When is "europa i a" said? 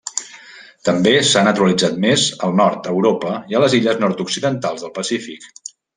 2.95-3.61